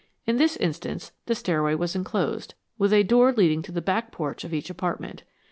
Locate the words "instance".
0.57-1.11